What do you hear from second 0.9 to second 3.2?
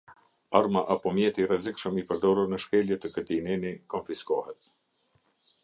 apo mjeti i rrezikshëm i përdorur në shkelje të